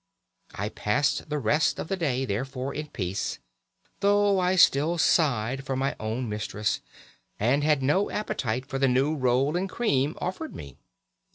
I 0.55 0.69
passed 0.69 1.29
the 1.29 1.37
rest 1.37 1.77
of 1.77 1.87
the 1.87 1.95
day, 1.95 2.25
therefore, 2.25 2.73
in 2.73 2.87
peace, 2.87 3.37
though 3.99 4.39
I 4.39 4.55
still 4.55 4.97
sighed 4.97 5.63
for 5.63 5.75
my 5.75 5.95
own 5.99 6.27
mistress, 6.27 6.81
and 7.39 7.63
had 7.63 7.83
no 7.83 8.09
appetite 8.09 8.65
for 8.65 8.79
the 8.79 8.87
new 8.87 9.15
roll 9.15 9.55
and 9.55 9.69
cream 9.69 10.17
offered 10.19 10.55
me. 10.55 10.77